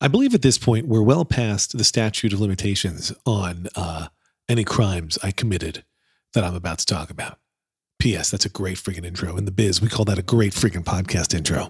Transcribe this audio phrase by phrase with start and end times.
[0.00, 4.06] I believe at this point we're well past the statute of limitations on uh,
[4.48, 5.82] any crimes I committed
[6.34, 7.40] that I'm about to talk about.
[7.98, 8.30] P.S.
[8.30, 9.36] That's a great freaking intro.
[9.36, 11.66] In the biz, we call that a great freaking podcast intro.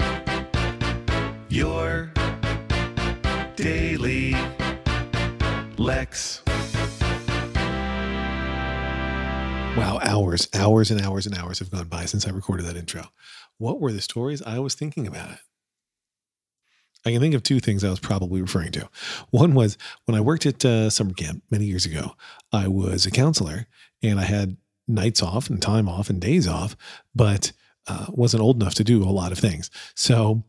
[1.49, 2.13] Your
[3.57, 4.35] daily
[5.79, 6.43] Lex.
[9.75, 13.05] Wow, hours, hours and hours and hours have gone by since I recorded that intro.
[13.57, 15.39] What were the stories I was thinking about it?
[17.07, 18.89] I can think of two things I was probably referring to.
[19.31, 22.13] One was when I worked at uh, summer camp many years ago,
[22.53, 23.67] I was a counselor
[24.03, 26.77] and I had nights off and time off and days off,
[27.15, 27.53] but
[27.87, 29.71] uh, wasn't old enough to do a lot of things.
[29.95, 30.45] So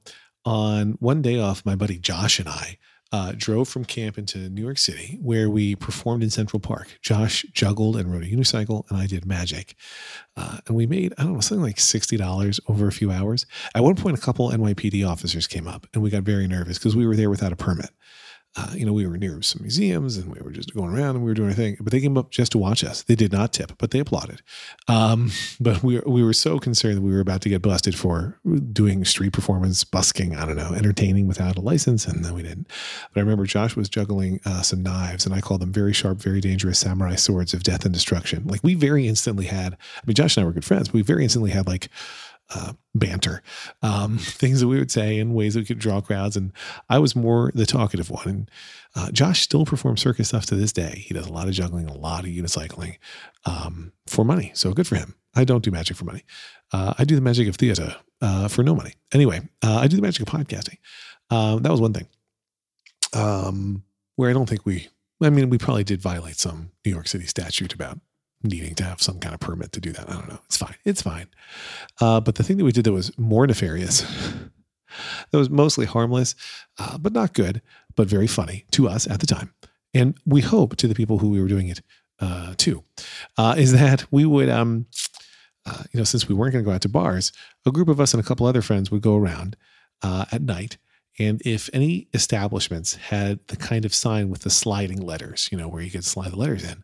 [0.45, 2.77] on one day off, my buddy Josh and I
[3.11, 6.99] uh, drove from camp into New York City, where we performed in Central Park.
[7.01, 9.75] Josh juggled and rode a unicycle, and I did magic.
[10.37, 13.45] Uh, and we made, I don't know, something like $60 over a few hours.
[13.73, 16.95] At one point, a couple NYPD officers came up, and we got very nervous because
[16.95, 17.89] we were there without a permit
[18.55, 21.23] uh, you know, we were near some museums and we were just going around and
[21.23, 21.77] we were doing our thing.
[21.79, 23.03] But they came up just to watch us.
[23.03, 24.41] They did not tip, but they applauded.
[24.87, 28.39] Um, but we we were so concerned that we were about to get busted for
[28.73, 32.67] doing street performance, busking, I don't know, entertaining without a license, and then we didn't.
[33.13, 36.17] But I remember Josh was juggling uh, some knives, and I called them very sharp,
[36.17, 38.47] very dangerous samurai swords of death and destruction.
[38.47, 39.73] Like we very instantly had.
[39.73, 40.87] I mean, Josh and I were good friends.
[40.87, 41.89] But we very instantly had like
[42.53, 43.41] uh, banter,
[43.81, 46.35] um, things that we would say in ways that we could draw crowds.
[46.35, 46.51] And
[46.89, 48.27] I was more the talkative one.
[48.27, 48.51] And
[48.95, 51.03] uh, Josh still performs circus stuff to this day.
[51.05, 52.97] He does a lot of juggling, a lot of unicycling
[53.45, 54.51] um, for money.
[54.53, 55.15] So good for him.
[55.35, 56.23] I don't do magic for money.
[56.71, 58.93] Uh, I do the magic of theater uh, for no money.
[59.13, 60.77] Anyway, uh, I do the magic of podcasting.
[61.29, 62.07] Um, that was one thing
[63.13, 63.83] um,
[64.15, 64.87] where I don't think we,
[65.21, 67.99] I mean, we probably did violate some New York City statute about
[68.43, 70.09] needing to have some kind of permit to do that.
[70.09, 70.39] I don't know.
[70.45, 70.75] It's fine.
[70.85, 71.27] It's fine.
[71.99, 74.01] Uh, but the thing that we did that was more nefarious,
[75.31, 76.35] that was mostly harmless,
[76.77, 77.61] uh, but not good,
[77.95, 79.53] but very funny to us at the time.
[79.93, 81.81] And we hope to the people who we were doing it
[82.19, 82.83] uh, to,
[83.37, 84.85] uh, is that we would, um,
[85.65, 87.31] uh, you know, since we weren't going to go out to bars,
[87.65, 89.55] a group of us and a couple other friends would go around
[90.01, 90.77] uh, at night.
[91.17, 95.67] And if any establishments had the kind of sign with the sliding letters, you know,
[95.67, 96.83] where you could slide the letters in,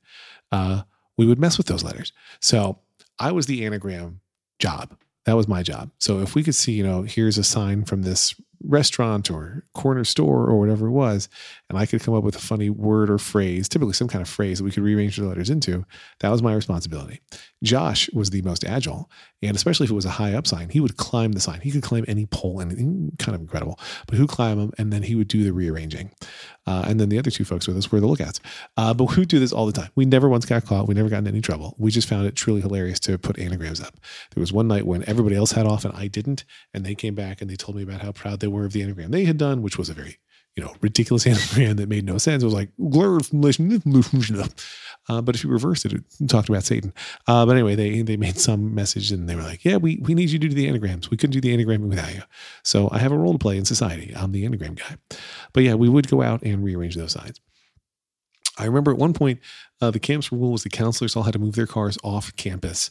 [1.17, 2.13] we would mess with those letters.
[2.41, 2.79] So
[3.19, 4.21] I was the anagram
[4.59, 4.97] job.
[5.25, 5.91] That was my job.
[5.99, 8.35] So if we could see, you know, here's a sign from this
[8.67, 11.29] restaurant or corner store or whatever it was,
[11.69, 14.29] and I could come up with a funny word or phrase, typically some kind of
[14.29, 15.85] phrase that we could rearrange the letters into,
[16.19, 17.21] that was my responsibility.
[17.63, 19.09] Josh was the most agile,
[19.41, 21.61] and especially if it was a high up sign, he would climb the sign.
[21.61, 23.79] He could climb any pole, and kind of incredible.
[24.07, 26.11] But would climb them, and then he would do the rearranging.
[26.67, 28.39] Uh, and then the other two folks with us were the lookouts.
[28.77, 29.89] Uh, but we would do this all the time.
[29.95, 30.87] We never once got caught.
[30.87, 31.75] We never got in any trouble.
[31.77, 33.95] We just found it truly hilarious to put anagrams up.
[34.33, 36.43] There was one night when everybody else had off and I didn't,
[36.73, 38.81] and they came back and they told me about how proud they were of the
[38.81, 40.19] anagram they had done, which was a very
[40.55, 42.41] you know, ridiculous anagram that made no sense.
[42.41, 42.69] It was like,
[45.07, 46.93] uh, but if you reversed it, it talked about Satan.
[47.27, 50.13] Uh, but anyway, they they made some message and they were like, yeah, we, we
[50.13, 51.11] need you to do the anagrams.
[51.11, 52.23] We couldn't do the anagram without you.
[52.63, 54.13] So I have a role to play in society.
[54.15, 54.97] I'm the anagram guy.
[55.53, 57.39] But yeah, we would go out and rearrange those signs.
[58.57, 59.41] I remember at one point,
[59.81, 62.89] uh, the camp's rule was the counselors all had to move their cars off campus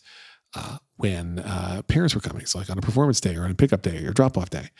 [0.54, 2.46] uh, when uh, parents were coming.
[2.46, 4.70] So, like on a performance day or on a pickup day or drop off day.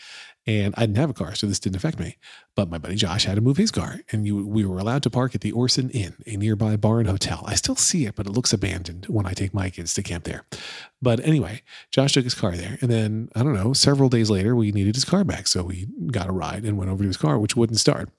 [0.46, 2.18] And I didn't have a car, so this didn't affect me.
[2.54, 5.10] But my buddy Josh had to move his car, and you, we were allowed to
[5.10, 7.44] park at the Orson Inn, a nearby bar and hotel.
[7.46, 10.24] I still see it, but it looks abandoned when I take my kids to camp
[10.24, 10.44] there.
[11.00, 12.76] But anyway, Josh took his car there.
[12.82, 15.46] And then, I don't know, several days later, we needed his car back.
[15.46, 18.10] So we got a ride and went over to his car, which wouldn't start.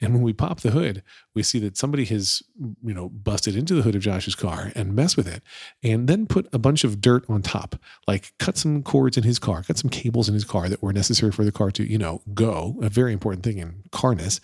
[0.00, 1.02] And when we pop the hood,
[1.34, 2.42] we see that somebody has,
[2.84, 5.42] you know, busted into the hood of Josh's car and messed with it
[5.82, 7.76] and then put a bunch of dirt on top,
[8.06, 10.92] like cut some cords in his car, cut some cables in his car that were
[10.92, 14.40] necessary for the car to, you know, go, a very important thing in carness,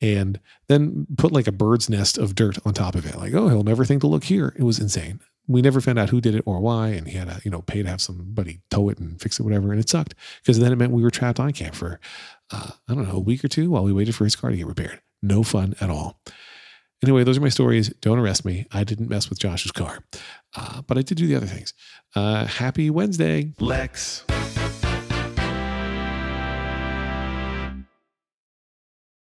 [0.00, 3.16] and then put like a bird's nest of dirt on top of it.
[3.16, 4.54] Like, oh, he'll never think to look here.
[4.58, 5.20] It was insane.
[5.46, 7.60] We never found out who did it or why, and he had to, you know,
[7.60, 9.70] pay to have somebody tow it and fix it, whatever.
[9.72, 12.00] And it sucked because then it meant we were trapped on camp for
[12.52, 14.56] uh, I don't know, a week or two while we waited for his car to
[14.56, 15.00] get repaired.
[15.22, 16.20] No fun at all.
[17.02, 17.90] Anyway, those are my stories.
[18.00, 18.66] Don't arrest me.
[18.72, 19.98] I didn't mess with Josh's car,
[20.56, 21.74] uh, but I did do the other things.
[22.14, 23.52] Uh, happy Wednesday.
[23.58, 24.24] Lex.